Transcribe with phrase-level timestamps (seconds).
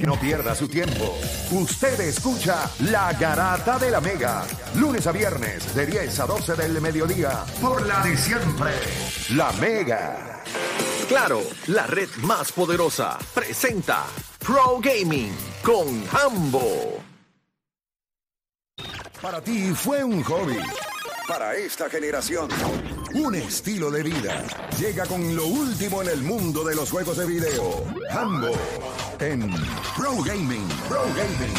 [0.00, 1.18] que no pierda su tiempo.
[1.50, 4.44] Usted escucha La Garata de la Mega,
[4.76, 8.72] lunes a viernes de 10 a 12 del mediodía, por la de siempre,
[9.34, 10.42] La Mega.
[11.06, 14.06] Claro, la red más poderosa presenta
[14.38, 17.02] Pro Gaming con Hambo.
[19.20, 20.58] Para ti fue un hobby.
[21.28, 22.48] Para esta generación,
[23.14, 24.44] un estilo de vida.
[24.78, 27.84] Llega con lo último en el mundo de los juegos de video.
[28.10, 28.50] Hambo
[29.18, 29.50] en
[29.96, 30.68] Pro Gaming.
[30.88, 31.54] Pro Gaming.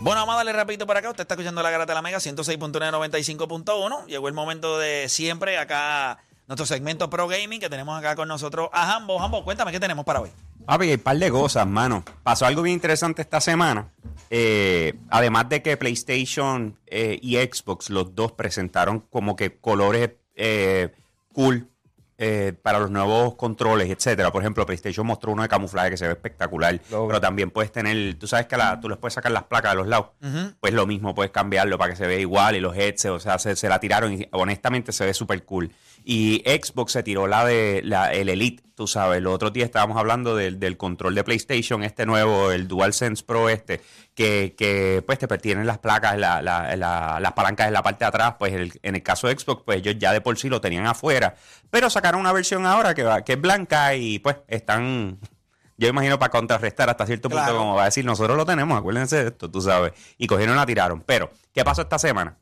[0.00, 1.10] Bueno, vamos a darle rapidito para acá.
[1.10, 4.06] Usted está escuchando la Garata de la Mega 106.995.1.
[4.06, 8.68] Llegó el momento de siempre acá, nuestro segmento Pro Gaming, que tenemos acá con nosotros
[8.72, 9.20] a Hambo.
[9.20, 10.30] Hambo, cuéntame qué tenemos para hoy.
[10.66, 12.04] Papi, hay un par de cosas, mano.
[12.22, 13.88] Pasó algo bien interesante esta semana.
[14.30, 20.90] Eh, además de que PlayStation eh, y Xbox, los dos presentaron como que colores eh,
[21.32, 21.68] cool
[22.16, 24.32] eh, para los nuevos controles, etcétera.
[24.32, 26.80] Por ejemplo, PlayStation mostró uno de camuflaje que se ve espectacular.
[27.08, 29.76] Pero también puedes tener, tú sabes que la- tú les puedes sacar las placas de
[29.76, 30.06] los lados.
[30.60, 33.38] Pues lo mismo, puedes cambiarlo para que se vea igual y los headsets, o sea,
[33.38, 35.70] se, se la tiraron y honestamente se ve súper cool.
[36.06, 39.22] Y Xbox se tiró la de la, el Elite, tú sabes.
[39.22, 43.48] Los otros días estábamos hablando del, del control de PlayStation, este nuevo, el DualSense Pro
[43.48, 43.80] este,
[44.14, 48.04] que, que pues te tienen las placas, la- la- la- las palancas en la parte
[48.04, 48.34] de atrás.
[48.38, 50.86] Pues el- en el caso de Xbox, pues ellos ya de por sí lo tenían
[50.86, 51.36] afuera.
[51.70, 55.18] Pero sacaron una versión ahora que, va- que es blanca y pues están...
[55.78, 57.58] Yo imagino para contrarrestar hasta cierto punto, Claro.
[57.58, 59.92] como va a decir, nosotros lo tenemos, acuérdense de esto, tú sabes.
[60.18, 61.00] Y cogieron y la tiraron.
[61.00, 62.36] Pero, ¿qué pasó esta semana?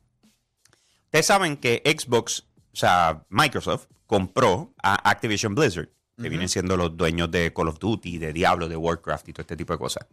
[1.05, 5.89] Ustedes saben que Xbox, o sea, Microsoft, compró a Activision Blizzard,
[6.21, 9.41] que vienen siendo los dueños de Call of Duty, de Diablo, de Warcraft y todo
[9.41, 10.05] este tipo de cosas.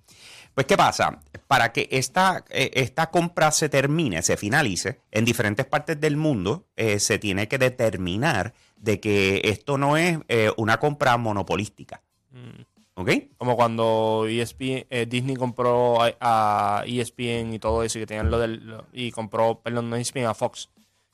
[0.55, 1.21] Pues, ¿qué pasa?
[1.47, 6.67] Para que esta, eh, esta compra se termine, se finalice, en diferentes partes del mundo
[6.75, 12.03] eh, se tiene que determinar de que esto no es eh, una compra monopolística.
[12.95, 13.11] ¿Ok?
[13.39, 18.39] Como cuando ESPN, Disney compró a, a ESPN y todo eso, y que tenían lo
[18.39, 18.67] del.
[18.67, 20.69] lo- y compró, perdón, no ESPN, a Fox.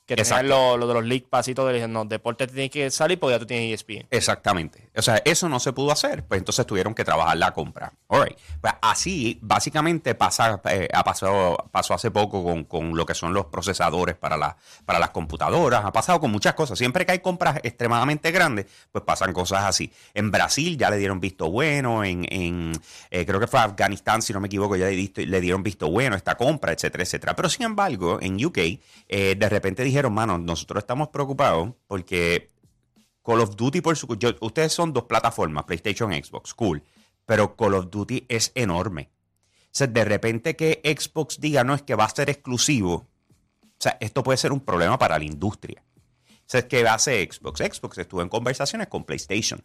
[0.06, 2.90] Que tenían lo, lo de los League Pass y todo, le no, deporte tiene que
[2.90, 4.06] salir porque ya tú tienes ESPN.
[4.10, 4.88] Exactamente.
[4.96, 7.92] O sea, eso no se pudo hacer, pues entonces tuvieron que trabajar la compra.
[8.06, 8.38] All right.
[8.60, 13.34] Pues así, básicamente, pasa, eh, ha pasado, pasó hace poco con, con lo que son
[13.34, 15.84] los procesadores para, la, para las computadoras.
[15.84, 16.78] Ha pasado con muchas cosas.
[16.78, 19.92] Siempre que hay compras extremadamente grandes, pues pasan cosas así.
[20.14, 22.72] En Brasil ya le dieron visto bueno, en, en
[23.10, 26.36] eh, creo que fue Afganistán, si no me equivoco, ya le, dieron visto bueno esta
[26.36, 27.34] compra, etcétera, etcétera.
[27.34, 28.58] Pero sin embargo, en UK,
[29.08, 32.50] eh, de repente dijeron, mano, nosotros estamos preocupados porque
[33.24, 34.06] Call of Duty, por su.
[34.40, 36.82] ustedes son dos plataformas, PlayStation Xbox, cool.
[37.24, 39.10] Pero Call of Duty es enorme.
[39.78, 42.94] O de repente que Xbox diga, no, es que va a ser exclusivo.
[42.94, 45.82] O sea, esto puede ser un problema para la industria.
[46.28, 47.58] O sea, ¿qué hace Xbox?
[47.58, 49.62] Xbox estuvo en conversaciones con PlayStation.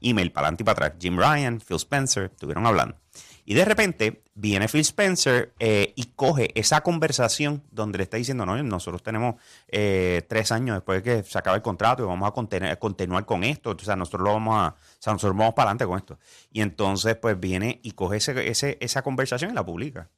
[0.00, 1.00] Email para adelante y para atrás.
[1.00, 2.96] Jim Ryan, Phil Spencer, estuvieron hablando.
[3.46, 8.46] Y de repente viene Phil Spencer eh, y coge esa conversación donde le está diciendo,
[8.46, 9.34] no, nosotros tenemos
[9.68, 12.32] eh, tres años después de que se acabe el contrato y vamos a
[12.78, 13.70] continuar con esto.
[13.72, 16.18] O sea, nosotros lo vamos a, o sea, nosotros vamos para adelante con esto.
[16.52, 20.08] Y entonces, pues viene y coge ese, ese- esa conversación y la publica.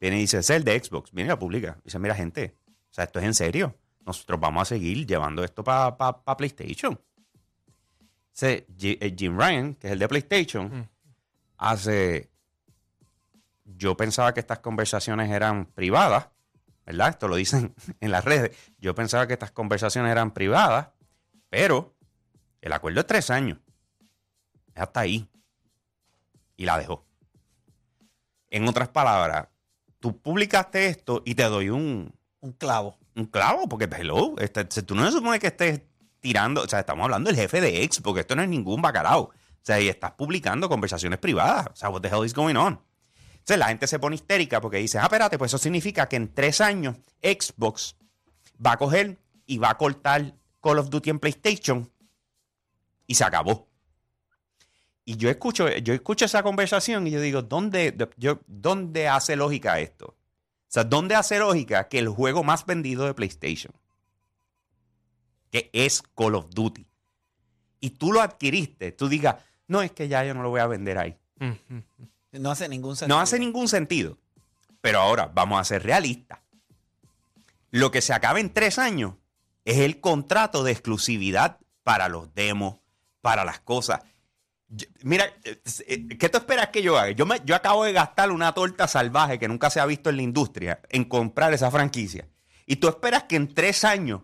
[0.00, 1.10] Viene y dice, es el de Xbox.
[1.12, 1.78] Viene y la publica.
[1.84, 2.54] Dice, mira, gente,
[2.90, 3.74] o sea, esto es en serio.
[4.06, 5.96] Nosotros vamos a seguir llevando esto para
[6.36, 7.00] PlayStation.
[8.34, 10.88] Ese Ji- eh, Jim Ryan, que es el de PlayStation,
[11.56, 12.30] hace.
[13.64, 16.28] Yo pensaba que estas conversaciones eran privadas,
[16.86, 17.08] ¿verdad?
[17.10, 18.56] Esto lo dicen en las redes.
[18.78, 20.88] Yo pensaba que estas conversaciones eran privadas,
[21.48, 21.94] pero
[22.60, 23.58] el acuerdo es tres años.
[24.74, 25.28] Es hasta ahí.
[26.56, 27.04] Y la dejó.
[28.48, 29.48] En otras palabras,
[29.98, 32.96] tú publicaste esto y te doy un, Un clavo.
[33.16, 35.82] un clavo, porque hello, este, tú no se supone que estés
[36.20, 39.30] tirando, o sea, estamos hablando del jefe de X, porque esto no es ningún bacalao.
[39.64, 41.68] O sea, y estás publicando conversaciones privadas.
[41.72, 42.78] O sea, what the hell is going on?
[43.32, 46.34] Entonces la gente se pone histérica porque dice, ah, espérate, pues eso significa que en
[46.34, 47.96] tres años Xbox
[48.64, 51.90] va a coger y va a cortar Call of Duty en PlayStation
[53.06, 53.70] y se acabó.
[55.06, 59.80] Y yo escucho, yo escucho esa conversación y yo digo, ¿dónde, yo, ¿dónde hace lógica
[59.80, 60.08] esto?
[60.08, 60.16] O
[60.68, 63.72] sea, ¿dónde hace lógica que el juego más vendido de PlayStation,
[65.50, 66.86] que es Call of Duty,
[67.80, 69.36] y tú lo adquiriste, tú digas,
[69.68, 71.16] no, es que ya yo no lo voy a vender ahí?
[72.32, 73.16] No hace ningún sentido.
[73.16, 74.18] No hace ningún sentido.
[74.80, 76.40] Pero ahora, vamos a ser realistas.
[77.70, 79.14] Lo que se acaba en tres años
[79.64, 82.76] es el contrato de exclusividad para los demos,
[83.20, 84.00] para las cosas.
[84.68, 87.12] Yo- mira, eh, eh, ¿qué tú esperas que yo haga?
[87.12, 90.16] Yo, me- yo acabo de gastar una torta salvaje que nunca se ha visto en
[90.16, 92.26] la industria en comprar esa franquicia.
[92.66, 94.22] Y tú esperas que en tres años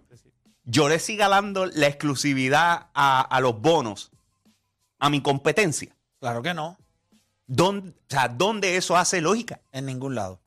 [0.64, 4.10] yo le siga dando la exclusividad a, a los bonos
[5.00, 5.96] a mi competencia.
[6.20, 6.78] Claro que no,
[7.52, 9.60] ¿Dónde, o sea, ¿dónde eso hace lógica?
[9.72, 10.40] en ningún lado.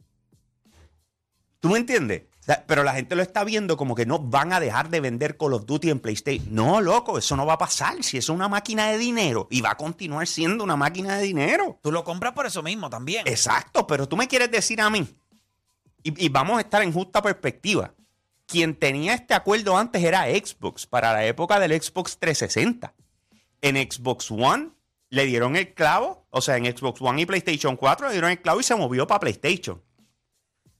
[1.60, 2.24] ¿Tú me entiendes?
[2.40, 5.02] O sea, pero la gente lo está viendo como que no van a dejar de
[5.02, 6.56] vender Call of Duty en PlayStation.
[6.56, 8.02] No, loco, eso no va a pasar.
[8.04, 11.78] Si es una máquina de dinero y va a continuar siendo una máquina de dinero.
[11.82, 13.28] Tú lo compras por eso mismo también.
[13.28, 15.06] Exacto, pero tú me quieres decir a mí,
[16.04, 17.94] y, y vamos a estar en justa perspectiva,
[18.46, 22.94] quien tenía este acuerdo antes era Xbox, para la época del Xbox 360.
[23.63, 24.71] En Xbox One
[25.10, 28.42] le dieron el clavo, o sea, en Xbox One y PlayStation 4 le dieron el
[28.42, 29.81] clavo y se movió para PlayStation.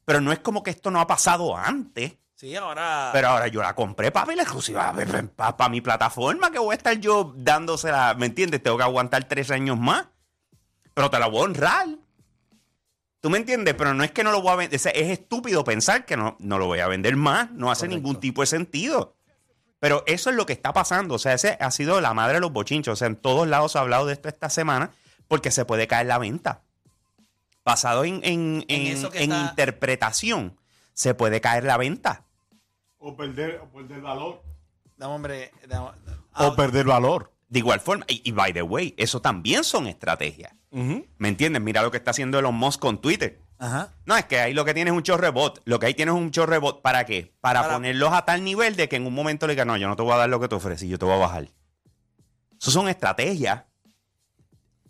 [0.06, 2.18] Pero no es como que esto no ha pasado antes.
[2.36, 3.12] Sí, ahora.
[3.14, 4.94] Pero ahora yo la compré para la exclusiva,
[5.36, 8.62] para mi plataforma, que voy a estar yo dándosela, ¿me entiendes?
[8.62, 10.08] Tengo que aguantar tres años más.
[10.94, 11.88] Pero te la voy a honrar.
[13.22, 13.76] ¿Tú me entiendes?
[13.76, 14.78] Pero no es que no lo voy a vender.
[14.78, 17.50] O sea, es estúpido pensar que no, no lo voy a vender más.
[17.52, 19.16] No hace ningún tipo de sentido.
[19.84, 21.16] Pero eso es lo que está pasando.
[21.16, 22.94] O sea, ese ha sido la madre de los bochinchos.
[22.94, 24.92] O sea, en todos lados se ha hablado de esto esta semana
[25.28, 26.62] porque se puede caer la venta.
[27.66, 30.58] Basado en, en- En en- eso que en está- interpretación,
[30.94, 32.24] se puede caer la venta.
[32.98, 34.42] O perder, o perder valor.
[34.96, 35.52] Dame, hombre.
[36.36, 37.34] O perder valor.
[37.50, 40.54] De igual forma, y, y by the way, eso también son estrategias.
[40.72, 41.62] ¿Me entiendes?
[41.62, 43.38] Mira lo que está haciendo Elon Musk con Twitter.
[43.64, 43.94] Ajá.
[44.06, 45.62] No, es que ahí lo que tienes es un chorre bot.
[45.64, 46.82] Lo que ahí tienes es un chorre bot.
[46.82, 47.34] ¿Para qué?
[47.40, 49.88] Para, Para- ponerlos a tal nivel de que en un momento le digan, no, yo
[49.88, 51.48] no te voy a dar lo que te ofrecí, yo te voy a bajar.
[52.60, 53.64] Eso son estrategias.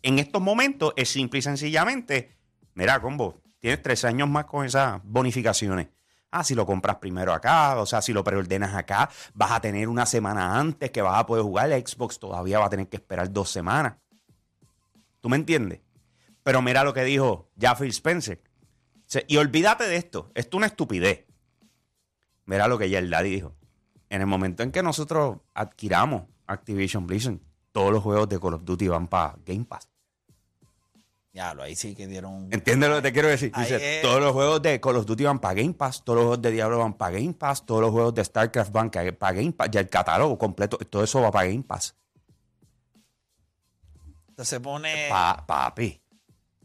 [0.01, 2.35] En estos momentos es simple y sencillamente,
[2.73, 5.89] mira, combo, tienes tres años más con esas bonificaciones.
[6.31, 9.87] Ah, si lo compras primero acá, o sea, si lo preordenas acá, vas a tener
[9.87, 11.71] una semana antes que vas a poder jugar.
[11.71, 13.97] El Xbox todavía va a tener que esperar dos semanas.
[15.21, 15.81] ¿Tú me entiendes?
[16.41, 18.41] Pero mira lo que dijo ya Phil Spencer.
[19.27, 20.31] Y olvídate de esto.
[20.36, 21.25] Esto es una estupidez.
[22.45, 23.56] Mira lo que ya el Daddy dijo.
[24.10, 27.39] En el momento en que nosotros adquiramos Activision Blizzard,
[27.71, 29.88] todos los juegos de Call of Duty van para Game Pass.
[31.31, 32.48] Ya, lo ahí sí que dieron.
[32.51, 33.51] ¿Entiendes lo que te quiero decir?
[33.56, 36.18] Ahí Dice, es- todos los juegos de Call of Duty van para Game Pass, todos
[36.18, 39.33] los juegos de Diablo van para Game Pass, todos los juegos de StarCraft van para
[39.33, 41.95] Game Pass, ya el catálogo completo, todo eso va para Game Pass.
[44.30, 45.07] Entonces se pone.
[45.10, 46.00] Pa- papi.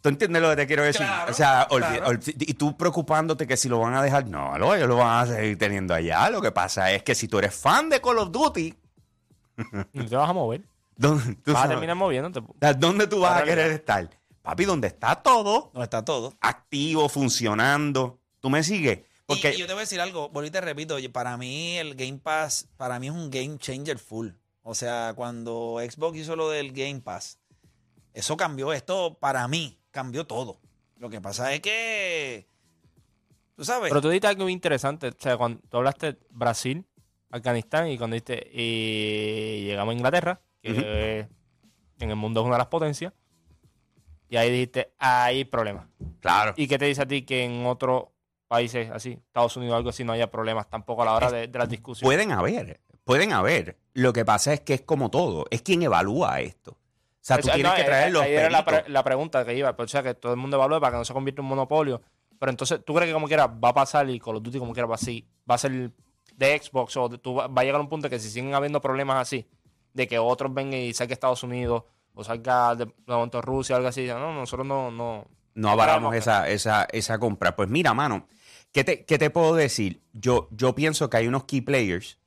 [0.00, 1.05] ¿Tú entiendes lo que te quiero decir?
[1.06, 2.19] Claro, o sea, claro.
[2.25, 5.35] y tú preocupándote que si lo van a dejar, no, lo, ellos lo van a
[5.35, 6.31] seguir teniendo allá.
[6.31, 8.75] Lo que pasa es que si tú eres fan de Call of Duty,
[9.93, 10.62] Y te vas a mover.
[10.97, 12.41] ¿dónde, tú Vas a terminar moviéndote.
[12.79, 14.09] ¿dónde tú vas a querer estar?
[14.43, 16.33] Papi, donde está todo No está todo.
[16.41, 18.19] activo, funcionando.
[18.41, 19.00] ¿Tú me sigues?
[19.27, 21.77] Porque Y, y yo te voy a decir algo, ahorita te repito, oye, para mí
[21.77, 24.29] el Game Pass, para mí es un game changer full.
[24.62, 27.39] O sea, cuando Xbox hizo lo del Game Pass,
[28.15, 30.61] eso cambió esto, para mí, cambió todo.
[30.99, 32.47] Lo que pasa es que,
[33.56, 35.09] tú sabes, Pero tú dijiste algo muy interesante.
[35.09, 36.87] O sea, cuando tú hablaste de Brasil,
[37.31, 41.29] Afganistán y cuando dijiste y llegamos a Inglaterra, que eh,
[41.99, 43.12] en el mundo es una de las potencias,
[44.29, 45.87] y ahí dijiste, hay problemas.
[46.21, 46.55] claro.
[46.56, 48.05] ¿Y qué te dice a ti que en otros
[48.47, 51.49] países así, Estados Unidos o algo así, no haya problemas tampoco a la hora de,
[51.49, 52.06] de las discusiones?
[52.06, 53.79] Pueden haber, pueden haber.
[53.95, 56.77] Lo que pasa es que es como todo, es quien evalúa esto.
[57.28, 58.84] O sea, tú tienes no, que eh, traer los era la, peritos.
[58.84, 60.98] pre- la pregunta que iba, pero, o sea, que todo el mundo evalúe para que
[60.98, 62.00] no se convierta en un monopolio.
[62.38, 64.72] Pero entonces, ¿tú crees que como quiera va a pasar y Call of Duty como
[64.72, 65.28] quiera va así?
[65.50, 65.92] ¿Va a ser
[66.36, 68.80] de Xbox o de- tú va, a llegar a un punto que si siguen habiendo
[68.80, 69.46] problemas así,
[69.92, 71.82] de que otros vengan y salga Estados Unidos
[72.14, 76.85] o salga de, momento Rusia o algo así, no, nosotros no, no, no esa, esa,
[76.92, 77.56] esa compra.
[77.56, 78.26] Pues mira, mano,
[78.73, 80.00] ¿qué te, qué te puedo decir?
[80.12, 82.18] Yo, yo pienso que hay unos key players,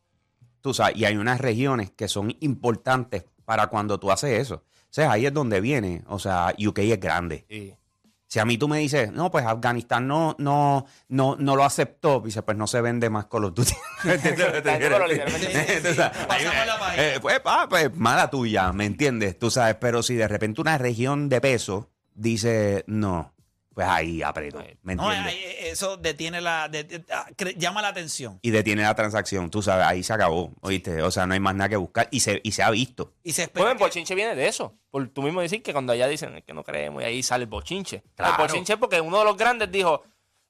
[0.62, 4.64] tú sabes, y hay unas regiones que son importantes para cuando tú haces eso.
[4.92, 6.04] Sea, ahí es donde viene.
[6.08, 7.46] O sea, UK es grande.
[8.28, 12.22] Si a mí tú me dices, no, pues Afganistán no, no, no, no lo aceptó,
[12.22, 13.74] dice, pues no se vende más Call of Duty.
[14.06, 14.62] Entonces,
[17.70, 19.38] pues, mala tuya, ¿me entiendes?
[19.38, 23.34] Tú sabes, pero si de repente una región de peso dice no,
[23.74, 25.34] pues ahí aprieto, ¿me no, entiendes?
[25.34, 27.26] ahí, eh, eso detiene la, de- de- ah,
[27.58, 28.38] llama la atención.
[28.42, 31.02] Y detiene la transacción, tú sabes, ahí se acabó, ¿oíste?
[31.02, 33.14] O sea, no hay más nada que buscar y se, y se ha visto.
[33.24, 34.76] Y se espera Pues el bochinche viene de eso.
[34.90, 37.44] Por tú mismo decir que cuando allá dicen "Es que no creemos y ahí sale
[37.46, 38.04] el bochinche.
[38.16, 38.34] Claro.
[38.44, 40.04] El bochinche es porque uno de los grandes dijo,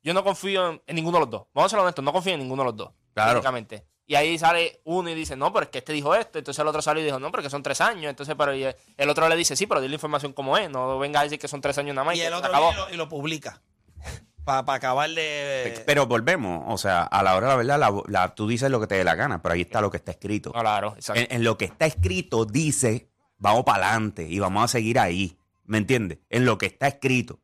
[0.03, 1.43] yo no confío en, en ninguno de los dos.
[1.53, 2.91] Vamos a ser honestos, no confío en ninguno de los dos.
[3.13, 3.33] Claro.
[3.33, 3.85] básicamente.
[4.11, 6.37] Y ahí sale uno y dice, no, pero es que este dijo esto.
[6.37, 8.09] Entonces el otro sale y dijo, no, porque son tres años.
[8.09, 8.65] Entonces, pero y
[8.97, 10.69] el otro le dice, sí, pero di la información como es.
[10.69, 12.15] No venga a decir que son tres años nada más.
[12.17, 12.71] y que el otro acabó.
[12.71, 13.61] viene y lo, y lo publica.
[14.43, 15.83] Para acabar de.
[15.85, 18.79] Pero volvemos, o sea, a la hora de la verdad, la- la- tú dices lo
[18.81, 20.51] que te dé la gana, pero ahí está lo que está escrito.
[20.51, 21.21] Claro, exacto.
[21.21, 25.37] En, en lo que está escrito dice, vamos para adelante y vamos a seguir ahí.
[25.65, 26.17] ¿Me entiendes?
[26.29, 27.39] En lo que está escrito.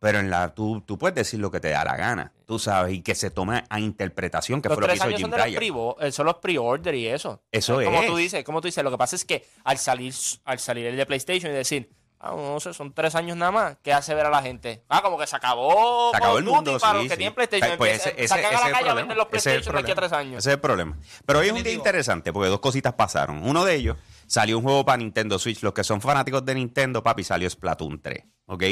[0.00, 2.92] Pero en la tú, tú puedes decir lo que te da la gana, tú sabes,
[2.94, 5.24] y que se tome a interpretación, que Los fue lo que tres hizo años Jim
[5.24, 7.42] son de los, eh, son los pre-order y eso.
[7.52, 8.06] Eso como es.
[8.08, 10.12] Tú dices, como tú dices, lo que pasa es que al salir,
[10.44, 13.76] al salir el de PlayStation y decir, ah, no sé, son tres años nada más,
[13.82, 14.82] ¿qué hace ver a la gente?
[14.88, 17.02] Ah, como que se acabó, Se acabó el Call of Duty mundo, para sí, los
[17.04, 17.16] que sí.
[17.18, 17.78] tienen PlayStation.
[17.78, 18.94] Pues ese- ese- sacan ese a es la el calle a problema.
[19.08, 20.38] vender los Ese es el PlayStation de aquí a tres años.
[20.38, 20.98] Ese es el problema.
[21.26, 21.80] Pero hoy es un día Definitivo.
[21.88, 23.42] interesante porque dos cositas pasaron.
[23.46, 25.62] Uno de ellos salió un juego para Nintendo Switch.
[25.62, 28.24] Los que son fanáticos de Nintendo, papi, salió Splatoon 3.
[28.50, 28.64] ¿Ok?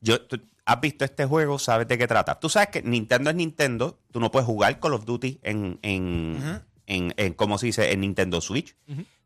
[0.00, 2.40] Yo, tú has visto este juego, sabes de qué trata.
[2.40, 3.98] Tú sabes que Nintendo es Nintendo.
[4.10, 7.92] Tú no puedes jugar Call of Duty en, en, en, en ¿cómo se dice?
[7.92, 8.74] En Nintendo Switch.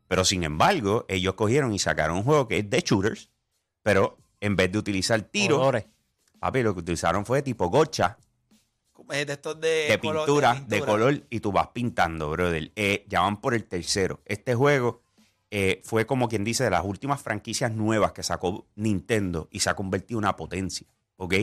[0.07, 3.29] Pero sin embargo, ellos cogieron y sacaron un juego que es de shooters.
[3.83, 5.85] Pero en vez de utilizar tiro, Colores.
[6.39, 8.17] papi, lo que utilizaron fue tipo gocha
[9.11, 10.85] Eh, de estos de, de color- pintura, de, pintura.
[10.91, 12.71] color, y tú vas pintando, brother.
[12.75, 14.19] Eh, ya van por el tercero.
[14.25, 15.01] Este juego
[15.51, 19.69] eh, fue como quien dice de las últimas franquicias nuevas que sacó Nintendo y se
[19.69, 21.33] ha convertido en una potencia, ¿ok?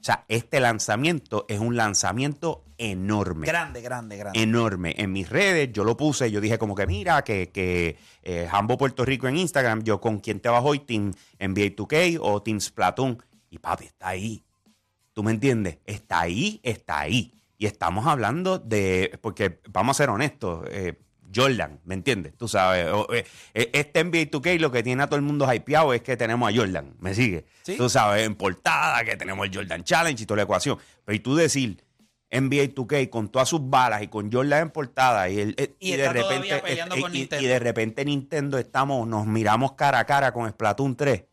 [0.00, 3.46] O sea, este lanzamiento es un lanzamiento enorme.
[3.46, 4.40] Grande, grande, grande.
[4.40, 4.94] Enorme.
[4.98, 8.78] En mis redes yo lo puse, yo dije como que mira, que, que eh, Jambo
[8.78, 12.60] Puerto Rico en Instagram, yo con quién te vas hoy, Team NBA 2K o Team
[12.60, 13.20] Splatoon.
[13.50, 14.44] Y papi, está ahí.
[15.12, 15.78] ¿Tú me entiendes?
[15.86, 17.32] Está ahí, está ahí.
[17.58, 21.00] Y estamos hablando de, porque vamos a ser honestos, eh,
[21.36, 22.36] Jordan, ¿me entiendes?
[22.36, 23.24] Tú sabes, eh,
[23.54, 26.50] eh, este NBA 2K lo que tiene a todo el mundo hypeado es que tenemos
[26.50, 27.44] a Jordan, ¿me sigue?
[27.62, 27.76] Sí.
[27.76, 30.78] Tú sabes, en portada, que tenemos el Jordan Challenge y toda la ecuación.
[31.04, 31.84] Pero y tú decir,
[32.30, 35.92] NBA 2K con todas sus balas y con Jordan en portada y, el, eh, Y
[35.92, 37.44] de está repente todavía peleando con y- Nintendo.
[37.44, 41.24] y de repente Nintendo estamos nos miramos cara a cara con Splatoon 3.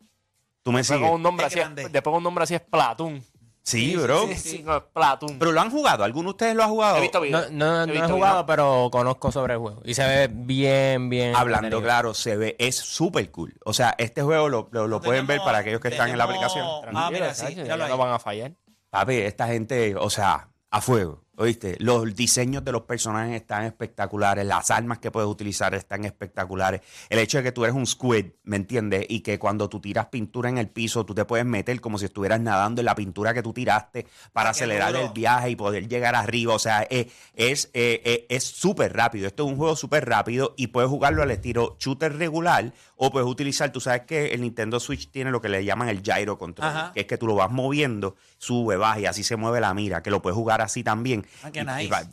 [0.62, 1.12] ¿Tú me Después sigues?
[1.12, 1.58] un nombre así,
[1.90, 3.22] después un nombre así es Platoon.
[3.66, 4.26] Sí, bro.
[4.28, 5.38] Sí, sí, no, es Platoon.
[5.38, 6.98] Pero lo han jugado, ¿alguno de ustedes lo ha jugado?
[6.98, 7.50] He visto No, videos.
[7.50, 8.46] no, no he visto jugado, videos.
[8.46, 9.80] pero conozco sobre el juego.
[9.86, 11.34] Y se ve bien, bien.
[11.34, 13.54] Hablando claro, se ve, es súper cool.
[13.64, 16.24] O sea, este juego lo, lo- lo pueden ver para aquellos que están en la
[16.24, 16.66] aplicación.
[16.94, 17.90] Ah, mira, sí, ya lo ya hay.
[17.90, 18.52] no van a fallar.
[18.90, 21.23] Papi, esta gente, o sea, a fuego.
[21.36, 21.76] ¿Oíste?
[21.80, 26.80] Los diseños de los personajes están espectaculares, las armas que puedes utilizar están espectaculares.
[27.08, 29.06] El hecho de que tú eres un squid, ¿me entiendes?
[29.08, 32.04] Y que cuando tú tiras pintura en el piso, tú te puedes meter como si
[32.04, 35.06] estuvieras nadando en la pintura que tú tiraste para qué acelerar duro.
[35.06, 36.54] el viaje y poder llegar arriba.
[36.54, 39.26] O sea, es es eh, eh, es súper rápido.
[39.26, 43.28] Esto es un juego súper rápido y puedes jugarlo al estilo shooter regular o puedes
[43.28, 46.68] utilizar, tú sabes que el Nintendo Switch tiene lo que le llaman el gyro control,
[46.68, 46.92] Ajá.
[46.94, 50.02] que es que tú lo vas moviendo, sube, baja y así se mueve la mira,
[50.02, 51.23] que lo puedes jugar así también.
[51.42, 51.60] Ah, qué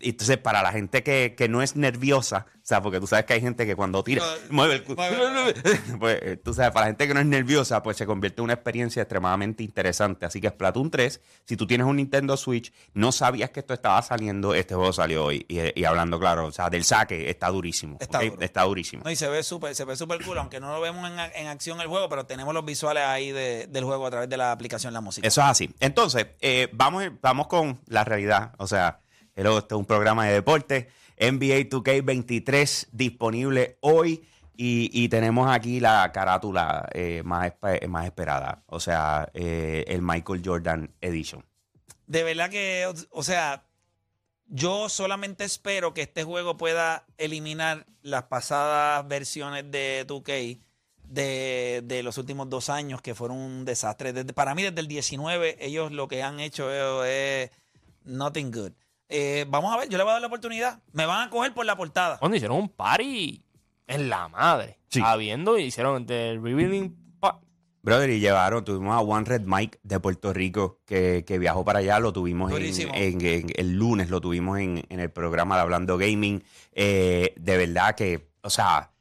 [0.02, 3.26] Y- entonces, para la gente que, que no es nerviosa, o sea, porque tú sabes
[3.26, 5.54] que hay gente que cuando tira, No, mueve el cu- mueve-
[6.00, 8.46] pues, eh, tú sabes, para la gente que no es nerviosa, pues se convierte en
[8.46, 10.26] una experiencia extremadamente interesante.
[10.26, 14.02] Así que Splatoon 3, si tú tienes un Nintendo Switch, no sabías que esto estaba
[14.02, 15.46] saliendo, este juego salió hoy.
[15.50, 17.98] Y, y hablando claro, o sea, del saque está durísimo.
[18.00, 18.26] Está ¿ok?
[18.26, 18.42] duro.
[18.42, 19.04] Está durísimo.
[19.04, 21.48] No, y se ve súper, se ve súper cool, aunque no lo vemos en, en
[21.48, 24.52] acción el juego, pero tenemos los visuales ahí de- del juego a través de la
[24.52, 25.28] aplicación La Música.
[25.28, 25.70] Eso es así.
[25.80, 28.54] Entonces, eh, vamos, vamos con la realidad.
[28.58, 29.01] O sea,
[29.36, 30.90] este es un programa de deporte.
[31.20, 34.28] NBA 2K23 disponible hoy.
[34.64, 37.54] Y, tenemos aquí la carátula eh, más,
[37.88, 38.62] más esperada.
[38.68, 41.44] O sea, eh, el Michael Jordan Edition.
[42.06, 43.64] De verdad que, o- sea,
[44.46, 50.60] yo solamente espero que este juego pueda eliminar las pasadas versiones de 2K
[51.06, 54.14] de, de los últimos dos años que fueron un desastre.
[54.26, 57.50] Para mí, desde el 19, ellos lo que han hecho es
[58.04, 58.74] nothing good.
[59.12, 60.80] Eh, vamos a ver, yo le voy a dar la oportunidad.
[60.94, 62.18] Me van a coger por la portada.
[62.18, 63.44] Cuando hicieron un party
[63.88, 64.80] en la madre.
[64.90, 65.02] Sí.
[65.04, 66.98] Habiendo, hicieron el revealing.
[67.84, 71.80] Brother, y llevaron, tuvimos a One Red Mike de Puerto Rico que, que viajó para
[71.80, 72.92] allá, lo tuvimos en, Durísimo.
[72.94, 76.44] en- en- el lunes, lo tuvimos en, en el programa de Hablando Gaming.
[76.74, 78.92] Eh, de verdad que, o sea,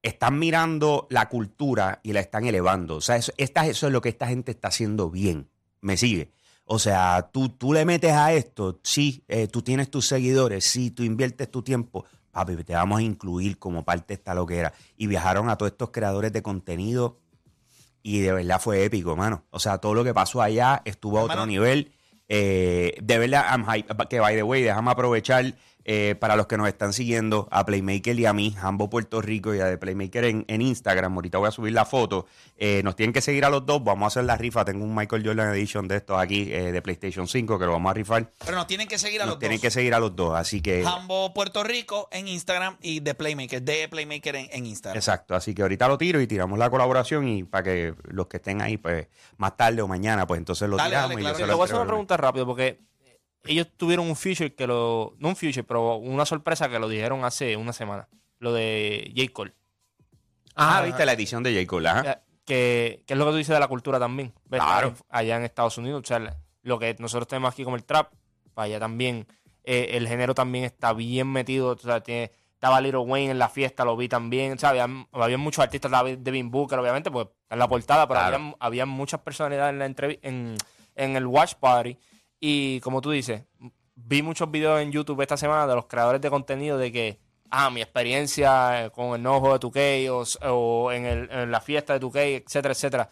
[0.00, 2.96] están mirando la cultura y la están elevando.
[2.96, 5.50] O sea, eso, esta- eso es lo que esta gente está haciendo bien.
[5.82, 6.30] ¿Me sigue?
[6.66, 10.90] O sea, tú, tú le metes a esto, sí, eh, tú tienes tus seguidores, sí,
[10.90, 14.72] tú inviertes tu tiempo, papi, te vamos a incluir como parte de esta loquera.
[14.96, 17.18] Y viajaron a todos estos creadores de contenido
[18.02, 19.44] y de verdad fue épico, mano.
[19.50, 21.92] O sea, todo lo que pasó allá estuvo a otro nivel.
[22.28, 23.94] Eh, de verdad, I'm hype.
[24.08, 25.54] que by the way, déjame aprovechar
[25.84, 29.54] eh, para los que nos están siguiendo a Playmaker y a mí, Jambo Puerto Rico
[29.54, 31.14] y a de Playmaker en, en Instagram.
[31.14, 32.26] Ahorita voy a subir la foto.
[32.56, 33.82] Eh, nos tienen que seguir a los dos.
[33.84, 34.64] Vamos a hacer la rifa.
[34.64, 37.90] Tengo un Michael Jordan Edition de estos aquí eh, de PlayStation 5 que lo vamos
[37.90, 38.30] a rifar.
[38.44, 39.62] Pero nos tienen que seguir a Nos los tienen dos.
[39.62, 40.34] que seguir a los dos.
[40.34, 40.82] Así que.
[40.84, 44.96] Jambo Puerto Rico en Instagram y The Playmaker, de Playmaker en, en Instagram.
[44.96, 48.38] Exacto, así que ahorita lo tiro y tiramos la colaboración y para que los que
[48.38, 51.34] estén ahí, pues más tarde o mañana, pues entonces lo Dale, tiramos dale, y claro
[51.34, 52.80] yo se Te lo voy a hacer una pregunta rápido porque
[53.46, 55.14] ellos tuvieron un feature que lo.
[55.18, 58.08] No un feature, pero una sorpresa que lo dijeron hace una semana.
[58.38, 59.32] Lo de J.
[59.32, 59.54] Cole.
[60.56, 61.66] Ah, viste la edición de J.
[61.66, 62.22] Cole, ajá.
[62.44, 64.32] Que, que es lo que tú dices de la cultura también.
[64.46, 64.60] ¿ves?
[64.60, 64.94] Claro.
[65.08, 66.02] Allá en Estados Unidos.
[66.02, 68.12] O sea, lo que nosotros tenemos aquí como el trap,
[68.52, 69.26] para allá también.
[69.64, 71.70] eh, el género también está bien metido.
[71.70, 74.52] O sea, tiene, estaba Little Wayne en la fiesta, lo vi también.
[74.52, 78.20] O sea, había, había muchos artistas, estaba Devin Booker, obviamente, pues en la portada, pero
[78.20, 78.36] Claro.
[78.36, 80.56] había, había muchas personalidades en, la en,
[80.96, 81.96] en el Watch Party.
[82.46, 83.42] Y como tú dices,
[83.94, 87.70] vi muchos videos en YouTube esta semana de los creadores de contenido de que, ah,
[87.70, 91.94] mi experiencia con el nuevo juego de 2K o, o en, el- en la fiesta
[91.94, 93.10] de 2K, etcétera, etcétera.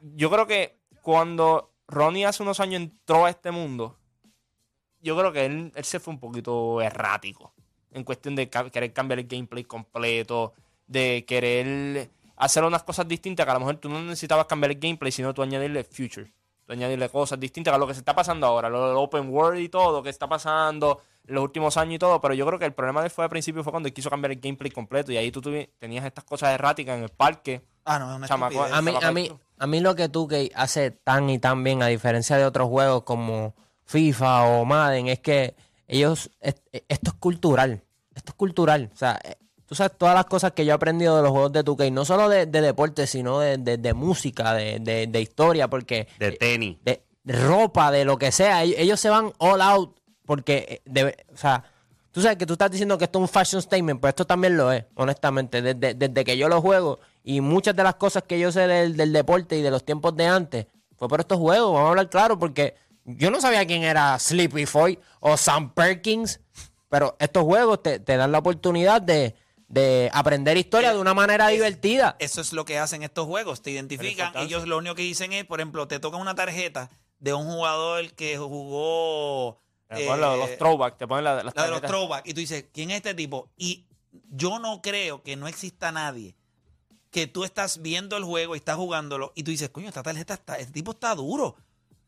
[0.00, 3.98] Yo creo que cuando Ronnie hace unos años entró a este mundo,
[5.00, 7.52] yo creo que él, él se fue un poquito errático
[7.92, 10.54] en cuestión de querer cambiar el gameplay completo,
[10.86, 14.78] de querer hacer unas cosas distintas que a lo mejor tú no necesitabas cambiar el
[14.80, 16.32] gameplay, sino tú añadirle future,
[16.68, 19.68] añadirle cosas distintas a lo que se está pasando ahora, lo del open world y
[19.68, 22.72] todo, que está pasando en los últimos años y todo, pero yo creo que el
[22.74, 25.30] problema de fue al principio fue cuando él quiso cambiar el gameplay completo y ahí
[25.30, 25.40] tú
[25.78, 27.62] tenías estas cosas erráticas en el parque.
[27.84, 28.62] Ah, no, es una Chamaco.
[28.64, 31.82] A mí, a mí, a mí lo que tú que hace tan y tan bien,
[31.82, 33.54] a diferencia de otros juegos como
[33.84, 35.54] FIFA o Madden, es que
[35.86, 37.82] ellos, es- esto es cultural.
[38.14, 38.90] Esto es cultural.
[38.92, 39.20] O sea,
[39.66, 42.04] tú sabes todas las cosas que yo he aprendido de los juegos de 2K, no
[42.04, 46.78] solo de, de deporte, sino de, de- de música, de, historia, porque De tenis.
[46.84, 48.62] de, ropa, de lo que sea.
[48.62, 51.64] Ellos, ellos se van all out porque, eh, o sea,
[52.12, 54.56] tú sabes que tú estás diciendo que esto es un fashion statement, pues esto también
[54.56, 55.60] lo es, honestamente.
[55.62, 58.96] Desde, desde que yo lo juego y muchas de las cosas que yo sé del,
[58.96, 62.08] del deporte y de los tiempos de antes fue por estos juegos, vamos a hablar
[62.08, 66.40] claro, porque yo no sabía quién era Sleepy Foy o Sam Perkins,
[66.88, 69.34] pero estos juegos te, te dan la oportunidad de,
[69.68, 72.16] de aprender historia de una manera divertida.
[72.18, 73.62] Eso es lo que hacen estos juegos.
[73.62, 74.32] Te identifican.
[74.36, 78.12] Ellos lo único que dicen es, por ejemplo, te tocan una tarjeta de un jugador
[78.14, 79.60] que jugó.
[79.88, 81.90] Te ponen los, eh, los throwbacks, te ponen la- las la de los tarjetas.
[81.90, 82.26] throwback.
[82.26, 83.50] Y tú dices, ¿quién es este tipo?
[83.56, 83.86] Y
[84.30, 86.34] yo no creo que no exista nadie
[87.10, 90.34] que tú estás viendo el juego y estás jugándolo y tú dices, coño, esta tarjeta
[90.34, 91.56] está, este tipo está duro.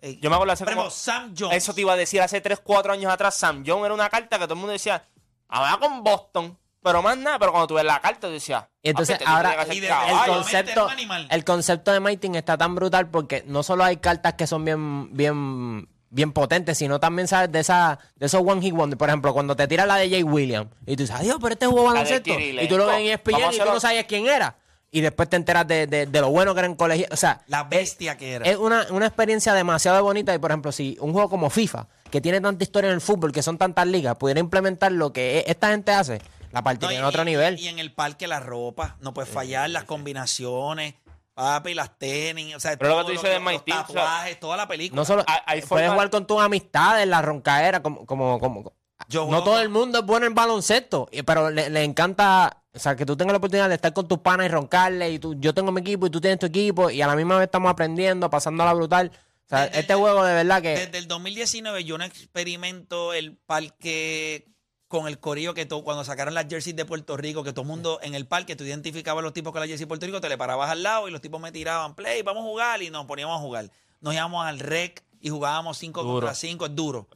[0.01, 1.57] Eh, Yo me acuerdo hace como- Sam Jones.
[1.57, 3.35] Eso te iba a decir hace 3, 4 años atrás.
[3.37, 5.05] Sam John era una carta que todo el mundo decía,
[5.49, 7.39] habla con Boston, pero más nada.
[7.39, 9.69] Pero cuando tú ves la carta, tú decías, Y entonces "Papi, este ahora tiene que
[9.69, 10.13] ser y de- el caballo".
[10.15, 11.29] Obviamente concepto, era un animal.
[11.31, 15.15] el concepto de Mighting está tan brutal porque no solo hay cartas que son bien,
[15.17, 18.97] bien, bien potentes, sino también sabes de esa, de esos one hit wonder.
[18.99, 21.67] Por ejemplo, cuando te tira la de Jay Williams y tú dices, adiós, pero este
[21.67, 22.31] jugó baloncesto.
[22.39, 24.57] Y tú lo ves en ESPN y tú no sabías quién era.
[24.91, 27.07] Y después te enteras de, de- de lo bueno que era en colegio.
[27.11, 28.47] O sea, La bestia que era.
[28.47, 30.35] es una, una experiencia demasiado bonita.
[30.35, 33.31] Y por ejemplo, si un juego como FIFA, que tiene tanta historia en el fútbol,
[33.31, 36.97] que son tantas ligas, pudiera implementar lo que e- esta gente hace, la No, y-
[36.97, 37.59] en otro y- nivel.
[37.59, 40.95] Y en el parque la ropa, no puedes fallar, las combinaciones,
[41.35, 43.87] papi, las tenis, o sea, Pero lo que todo tú dices de los o sea,
[43.87, 45.01] tatuajes, toda la película.
[45.01, 48.73] No solo Hay- hay puedes jugar con tus amistades, la roncaera, como, como, como
[49.09, 52.79] Yo no todo con- el mundo es bueno en baloncesto, pero le, le encanta, o
[52.79, 55.37] sea, que tú tengas la oportunidad de estar con tus panas y roncarle, y tú,
[55.39, 57.71] yo tengo mi equipo y tú tienes tu equipo, y a la misma vez estamos
[57.71, 59.13] aprendiendo, pasándola brutal.
[59.15, 63.37] O sea, Desde- este juego de verdad que Desde el 2019 yo no experimento el
[63.37, 64.47] parque
[64.89, 68.01] con el corillo que cuando sacaron las jerseys de Puerto Rico, que todo el mundo
[68.03, 70.29] en el parque, tú identificabas a los tipos con la jersey de Puerto Rico, te
[70.31, 73.05] le parabas al lado y los tipos me tiraban, play, vamos a jugar y nos
[73.05, 73.71] poníamos a jugar.
[74.01, 76.13] Nos íbamos al rec y jugábamos 5 Duro.
[76.15, 77.07] contra 5, es duro.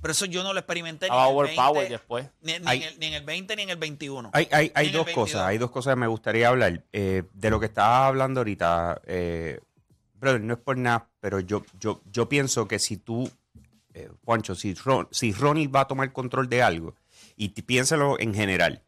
[0.00, 2.26] Pero eso yo no lo experimenté ni Estaba en el overpowered 20, después.
[2.40, 4.30] ni, ni Hay- en el, ni en el 20 ni en el 21.
[4.32, 5.14] Hay, hay, hay dos 22.
[5.14, 6.84] cosas, hay dos cosas que me gustaría hablar.
[6.92, 9.60] Eh, de lo que estabas hablando ahorita, eh,
[10.14, 13.28] brother, no es por nada, pero yo, yo, yo pienso que si tú,
[14.04, 16.94] eh, Juancho, si, Ron- si Ronnie va a tomar control de algo,
[17.36, 18.82] y piénsalo en general,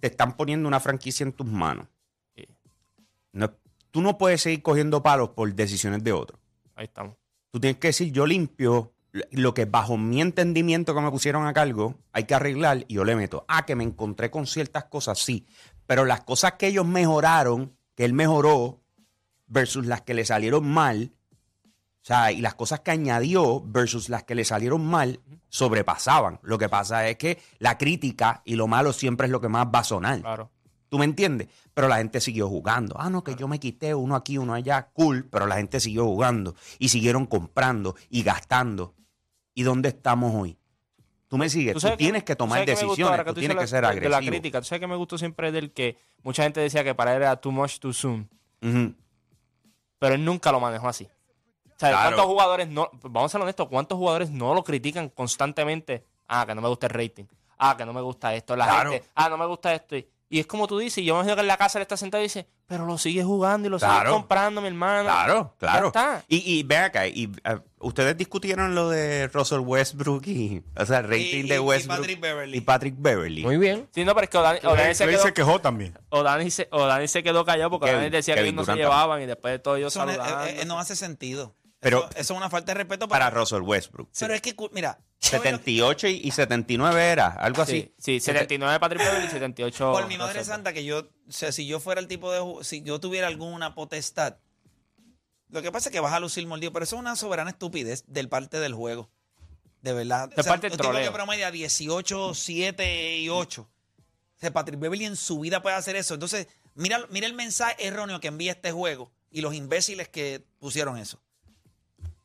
[0.00, 1.86] te están poniendo una franquicia en tus manos.
[2.34, 2.46] Sí.
[3.32, 3.52] No,
[3.90, 6.38] tú no puedes seguir cogiendo palos por decisiones de otros.
[6.74, 7.16] Ahí estamos.
[7.50, 8.92] Tú tienes que decir, yo limpio
[9.32, 13.04] lo que bajo mi entendimiento que me pusieron a cargo, hay que arreglar y yo
[13.04, 13.44] le meto.
[13.48, 15.46] Ah, que me encontré con ciertas cosas, sí.
[15.86, 18.80] Pero las cosas que ellos mejoraron, que él mejoró,
[19.48, 21.12] versus las que le salieron mal,
[22.02, 26.40] o sea, y las cosas que añadió versus las que le salieron mal, sobrepasaban.
[26.42, 29.66] Lo que pasa es que la crítica y lo malo siempre es lo que más
[29.66, 30.20] va a sonar.
[30.20, 30.50] Claro.
[30.88, 31.48] ¿Tú me entiendes?
[31.74, 32.96] Pero la gente siguió jugando.
[32.98, 34.88] Ah, no, que yo me quité uno aquí, uno allá.
[34.92, 38.94] Cool, pero la gente siguió jugando y siguieron comprando y gastando.
[39.54, 40.58] ¿Y dónde estamos hoy?
[41.28, 41.74] Tú me sigues.
[41.74, 43.24] Tú, tienes que tomar decisiones.
[43.24, 44.20] Tú tú tienes que ser de- agresivo.
[44.20, 47.14] la crítica, tú sabes que me gustó siempre del que mucha gente decía que para
[47.14, 48.28] él era too much too soon,
[50.00, 51.06] pero él nunca lo manejó así.
[51.80, 52.08] O sea, Claro.
[52.16, 56.04] ¿cuántos jugadores no, vamos a ser honestos, cuántos jugadores no lo critican constantemente?
[56.28, 57.24] Ah, que no me gusta el rating.
[57.58, 58.54] Ah, que no me gusta esto.
[58.54, 58.92] La Claro.
[58.92, 59.96] gente, ah, no me gusta esto.
[59.96, 61.82] Y, y es como tú dices, y yo me imagino que en la casa él
[61.82, 64.12] está sentado y dice, pero lo sigue jugando y lo sigue Claro.
[64.12, 65.04] comprando, mi hermano.
[65.04, 65.86] Claro, claro.
[65.88, 66.22] está.
[66.28, 70.98] Y, y ven acá, y, eh, ustedes discutieron lo de Russell Westbrook y, o sea,
[70.98, 72.56] el rating Y- de y- y Westbrook Patrick Beverly.
[72.58, 73.42] y Patrick Beverly.
[73.42, 73.88] muy bien.
[73.92, 75.98] Sí, no, pero es que O'Dani, O'Dani se quedó, se quejó también.
[76.10, 79.20] O'Dani se, O'Dani se quedó callado porque O'Dani decía que Kevin ellos no se llevaban
[79.22, 80.44] y después de todo ellos Eso no, saludando.
[80.46, 81.56] eh, eh, no hace sentido.
[81.80, 84.10] Pero eso, eso es una falta de respeto para para, Russell Westbrook.
[84.18, 87.92] Pero es que, mira, 78 y y 79 era, algo así.
[87.98, 89.92] Sí, sí, 79 Patrick Beverly y 78.
[89.92, 90.52] por mi madre Russell.
[90.52, 93.74] santa que yo, o sea, si yo fuera el tipo de, si yo tuviera alguna
[93.74, 94.36] potestad,
[95.48, 98.04] lo que pasa es que vas a lucir mordido, pero eso es una soberana estupidez
[98.06, 99.10] del parte del juego.
[99.82, 100.28] De verdad.
[100.28, 101.12] De parte del un tipo que troleo.
[101.12, 103.62] promedia 18, 7 y 8.
[103.62, 106.14] O sea, Patrick Beverly en su vida puede hacer eso.
[106.14, 110.98] Entonces, mira, mira el mensaje erróneo que envía este juego y los imbéciles que pusieron
[110.98, 111.22] eso.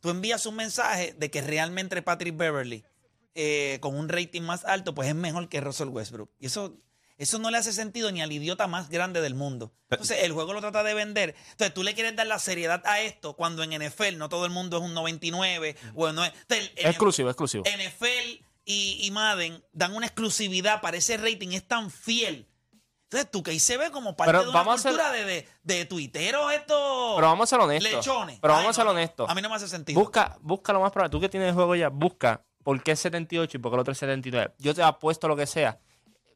[0.06, 2.86] Tú envías un mensaje de que realmente Patrick Beverly,
[3.34, 6.30] eh, con un rating más alto, pues es mejor que Russell Westbrook.
[6.40, 6.78] Y eso,
[7.18, 9.74] eso no le hace sentido ni al idiota más grande del mundo.
[9.90, 11.34] Entonces, el juego lo trata de vender.
[11.50, 14.52] Entonces, tú le quieres dar la seriedad a esto cuando en NFL no todo el
[14.52, 15.76] mundo es un 99.
[15.96, 17.64] O no es, Entonces, el- Exclusivo, exclusivo.
[17.66, 22.48] NFL y, y Madden dan una exclusividad para ese rating, es tan fiel.
[23.16, 25.12] Entonces, tú que ahí se ve como parte Pero de una vamos a ser- cultura
[25.12, 27.92] de, de, de tuiteros estos Pero vamos a ser honestos.
[27.94, 28.40] lechones.
[28.42, 29.30] Pero Ay, vamos a ser no, honestos.
[29.30, 30.00] A mí no me hace sentido.
[30.00, 31.12] Busca, busca lo más probable.
[31.12, 33.80] Tú que tienes el juego ya, busca por qué es 78 y por qué el
[33.82, 34.54] otro es 79.
[34.60, 35.80] Yo te apuesto lo que sea.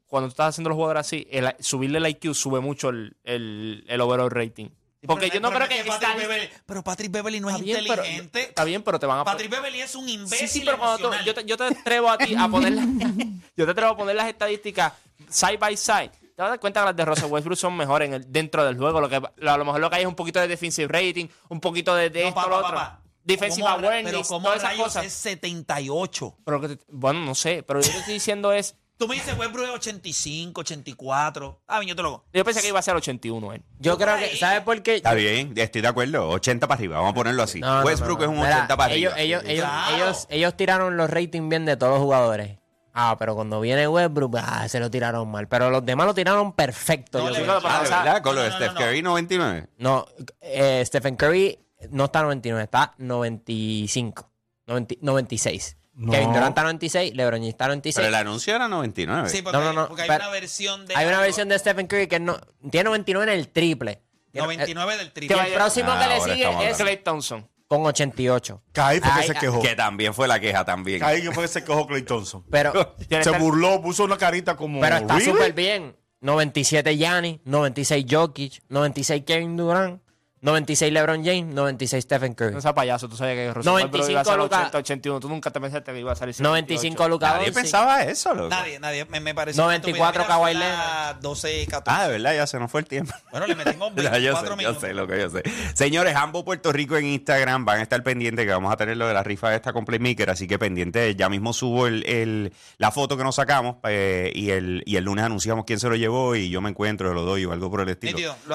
[0.06, 3.84] Cuando tú estás haciendo los jugadores así, el- subirle el IQ sube mucho el, el,
[3.88, 4.68] el overall rating.
[5.06, 5.84] Porque Pero yo no el creo que.
[5.90, 8.42] Patrick Beverly- pero Patrick Beverly no es Está bien, pero- inteligente.
[8.42, 9.24] Está bien, pero te van a.
[9.24, 11.24] Patrick Beverly es un Sí, imbécil sí, pero cuando tú- emocional.
[11.24, 12.74] yo, te, yo te atrevo a ti a poner
[13.56, 14.92] yo te atrevo a poner las estadísticas
[15.30, 16.10] side by side.
[16.40, 18.64] Te vas a dar cuenta que las de Russell Westbrook son mejores en el, dentro
[18.64, 18.98] del juego.
[18.98, 21.60] Lo que, a lo mejor lo que hay es un poquito de defensive rating, un
[21.60, 22.68] poquito de, de No, esto, papá, lo otro.
[22.78, 23.00] papá.
[23.22, 25.04] Defensive ¿Cómo ra- awareness, todas esas cosas.
[25.04, 26.36] es 78.
[26.42, 28.74] Pero lo que te- bueno, no sé, pero yo te estoy diciendo es.
[28.96, 31.62] Tú me dices Westbrook es 85, 84.
[31.66, 32.24] Ah, bien, yo te lo.
[32.32, 33.62] Yo pensé que iba a ser 81 él.
[33.78, 34.96] Yo Por creo que, ¿sabes por qué?
[34.96, 36.26] Está bien, estoy de acuerdo.
[36.30, 37.60] 80 para arriba, vamos a ponerlo así.
[37.60, 38.32] No, no, Westbrook no, no.
[38.32, 39.22] es un Mira, 80 para ellos, arriba.
[39.40, 39.96] ellos, ellos, Claro.
[39.96, 42.59] ellos, ellos tiraron los ratings bien de todos los jugadores.
[42.92, 45.46] Ah, pero cuando viene Westbrook, ah, se lo tiraron mal.
[45.48, 47.18] Pero los demás lo tiraron perfecto.
[47.18, 47.46] No, yo creo.
[47.46, 48.22] lo que Ah, pasa- ¿de ¿verdad?
[48.22, 48.86] Con lo no, de no, Steph no, no.
[48.86, 49.66] Curry 99.
[49.78, 50.06] No,
[50.40, 51.58] eh, Stephen Curry
[51.90, 54.30] no está 99, está 95.
[54.66, 55.76] 90 96.
[55.94, 56.12] No.
[56.12, 57.94] Kevin Durant está 96, LeBron James está 96.
[57.96, 59.28] Pero el anuncio era 99.
[59.28, 60.94] Sí, porque, No, no, porque hay pero- una versión de.
[60.96, 62.38] Hay una versión de Stephen Curry que no
[62.70, 64.02] tiene 99 en el triple.
[64.32, 65.46] 99 del Y triple.
[65.48, 66.76] el próximo Ah, que le sigue es.
[66.76, 67.48] Clay Thompson.
[67.70, 68.62] Con 88.
[68.72, 69.62] Caí fue que Ay, se quejó.
[69.62, 70.98] Que también fue la queja también.
[70.98, 72.44] Caí que fue que se quejó Clay Thompson.
[72.50, 72.72] Pero,
[73.22, 74.80] Se burló, puso una carita como.
[74.80, 75.96] pero está "Really?" súper bien.
[76.20, 80.02] 97 Giannis, 96 Jokic, 96 Kevin Durant,
[80.42, 82.54] 96 LeBron James, 96 Stephen Curry.
[82.54, 84.58] No sea payaso, tú sabías que Russell 95 Westbrook iba a ser Lucas.
[84.60, 85.20] 80, 81.
[85.20, 88.48] Tú nunca te pensaste que iba a salir 95 Lucas Nadie pensaba eso, loco.
[88.48, 89.04] Nadie, nadie.
[89.04, 89.62] Me, me pareció.
[89.62, 90.38] 94 una estupidez.
[90.38, 91.16] Kawhi Leonard.
[91.16, 91.82] la 12, 14.
[92.00, 93.12] Ah, de verdad, ya se nos fue el tiempo.
[93.30, 95.42] Bueno, le metimos Ya, 24 yo sé, yo sé, lo que yo sé.
[95.74, 99.06] Señores, ambos Puerto Rico en Instagram van a estar pendientes que vamos a tener lo
[99.06, 102.52] de la rifa de esta con Playmaker, así que pendientes, ya mismo subo el, el-
[102.78, 105.96] la foto que nos sacamos eh, y, el, y el lunes anunciamos quién se lo
[105.96, 108.16] llevó y yo me encuentro, lo doy o algo por el estilo.
[108.16, 108.54] Nítido, lo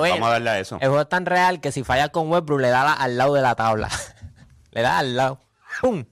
[0.00, 0.78] way, Vamos a darle a eso.
[0.80, 0.88] Es
[1.22, 3.88] tan real que si fallas con Westbrook le da la- al lado de la tabla.
[4.72, 5.40] le da al lado.
[5.80, 6.04] ¡Pum!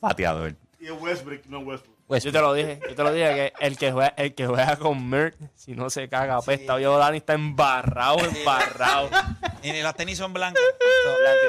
[0.00, 0.54] Pateador.
[0.80, 1.96] Y es Westbrook, no Westbrook.
[2.08, 4.76] Yo te lo dije, yo te lo dije que el que juega, el que juega
[4.76, 6.78] con Merck, si no se caga, apesta.
[6.78, 9.10] Yo Dani está embarrado, embarrado.
[9.64, 10.62] Y ni las tenis son blancas.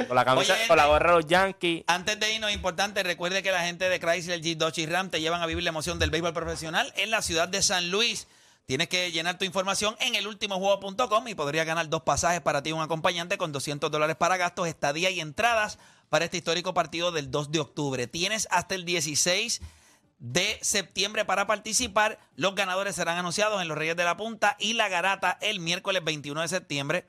[0.07, 1.83] con la camisa, Oye, con la gorra de los Yankees.
[1.85, 5.21] Antes de irnos, importante, recuerde que la gente de Chrysler, Jeep, Dodge y Ram te
[5.21, 8.27] llevan a vivir la emoción del béisbol profesional en la ciudad de San Luis.
[8.67, 12.73] Tienes que llenar tu información en elultimojuego.com y podrías ganar dos pasajes para ti y
[12.73, 17.31] un acompañante con 200 dólares para gastos, estadía y entradas para este histórico partido del
[17.31, 18.07] 2 de octubre.
[18.07, 19.61] Tienes hasta el 16
[20.19, 22.19] de septiembre para participar.
[22.35, 26.03] Los ganadores serán anunciados en los Reyes de la Punta y la Garata el miércoles
[26.03, 27.05] 21 de septiembre.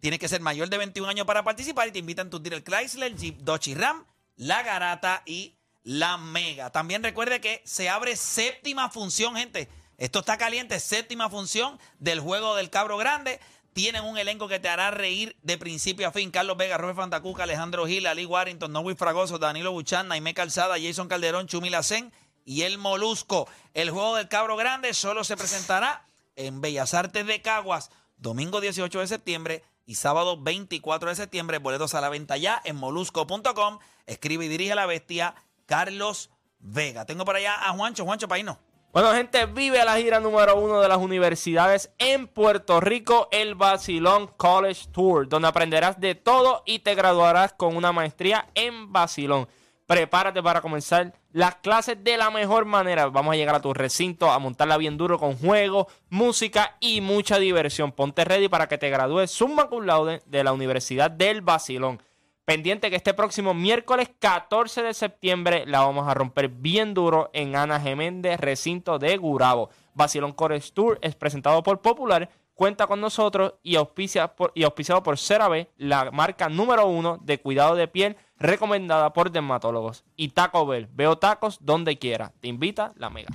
[0.00, 3.14] Tienes que ser mayor de 21 años para participar y te invitan tu dealer Chrysler,
[3.14, 6.70] Jeep, Dodge y Ram, la Garata y la Mega.
[6.70, 9.68] También recuerde que se abre séptima función, gente.
[9.98, 13.40] Esto está caliente, séptima función del juego del Cabro Grande.
[13.72, 16.30] Tienen un elenco que te hará reír de principio a fin.
[16.30, 21.08] Carlos Vega, Robert Fantacuca, Alejandro Gil, Ali Warrington, Noel Fragoso, Danilo Buchan, Naime Calzada, Jason
[21.08, 22.12] Calderón, Chumi Lacén
[22.44, 23.48] y el Molusco.
[23.74, 26.06] El juego del Cabro Grande solo se presentará
[26.36, 31.58] en Bellas Artes de Caguas, domingo 18 de septiembre y sábado 24 de septiembre.
[31.58, 33.78] Boletos a la venta ya en molusco.com.
[34.06, 37.06] Escribe y dirige a la bestia Carlos Vega.
[37.06, 38.04] Tengo por allá a Juancho.
[38.04, 38.58] Juancho, para irnos.
[38.96, 44.28] Bueno, gente, vive la gira número uno de las universidades en Puerto Rico, el Basilón
[44.38, 49.48] College Tour, donde aprenderás de todo y te graduarás con una maestría en Basilón.
[49.84, 53.08] Prepárate para comenzar las clases de la mejor manera.
[53.08, 57.38] Vamos a llegar a tu recinto, a montarla bien duro con juegos, música y mucha
[57.38, 57.92] diversión.
[57.92, 62.00] Ponte ready para que te gradúes summa cum laude de la Universidad del Basilón.
[62.46, 67.56] Pendiente que este próximo miércoles 14 de septiembre la vamos a romper bien duro en
[67.56, 69.68] Ana Geméndez, recinto de Gurabo.
[69.94, 75.02] Basilón College Tour es presentado por Popular, cuenta con nosotros y, auspicia por, y auspiciado
[75.02, 80.04] por CeraVe, la marca número uno de cuidado de piel recomendada por dermatólogos.
[80.14, 82.32] Y Taco Bell, veo tacos donde quiera.
[82.40, 83.30] Te invita la mega.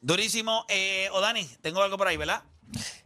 [0.00, 0.64] Durísimo.
[0.68, 2.42] Eh, Odani, tengo algo por ahí, ¿verdad?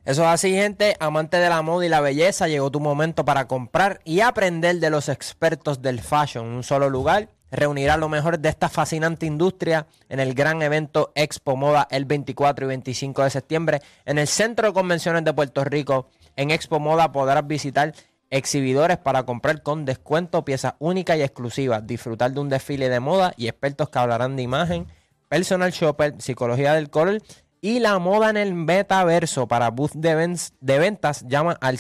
[0.05, 0.97] Eso es así, gente.
[1.01, 4.91] Amante de la moda y la belleza, llegó tu momento para comprar y aprender de
[4.91, 7.29] los expertos del fashion en un solo lugar.
[7.51, 12.67] Reunirá lo mejor de esta fascinante industria en el gran evento Expo Moda el 24
[12.67, 16.11] y 25 de septiembre en el Centro de Convenciones de Puerto Rico.
[16.37, 17.95] En Expo Moda podrás visitar
[18.31, 23.33] exhibidores para comprar con descuento piezas únicas y exclusivas, disfrutar de un desfile de moda
[23.37, 24.87] y expertos que hablarán de imagen,
[25.29, 27.23] personal shopper, psicología del color
[27.61, 29.47] y la moda en el metaverso.
[29.49, 31.79] Para booth de, ven- de ventas, llama al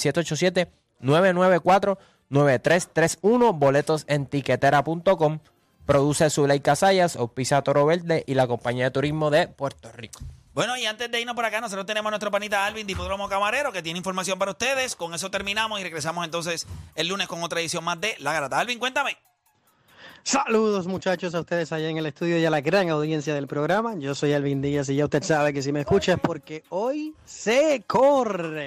[2.31, 3.53] 787-994-9331.
[3.59, 5.39] Boletos en tiquetera.com.
[5.87, 10.21] Produce Zuley Casayas, auspicia Toro Verde y la Compañía de Turismo de Puerto Rico.
[10.53, 13.73] Bueno, y antes de irnos por acá, nosotros tenemos a nuestro panita Alvin, Dipódromo Camarero,
[13.73, 14.97] que tiene información para ustedes.
[14.97, 18.59] Con eso terminamos y regresamos entonces el lunes con otra edición más de La Garata.
[18.59, 19.17] Alvin, cuéntame.
[20.29, 23.95] Saludos muchachos a ustedes allá en el estudio y a la gran audiencia del programa.
[23.97, 27.15] Yo soy Alvin Díaz y ya usted sabe que si me escucha es porque hoy
[27.25, 28.57] se corre.